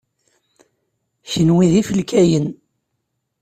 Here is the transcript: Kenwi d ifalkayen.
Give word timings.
Kenwi 1.31 1.65
d 1.71 1.73
ifalkayen. 1.81 2.47